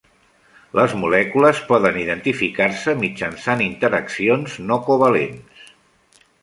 [0.79, 5.75] Les molècules poden identificar-se mitjançant interaccions no covalents.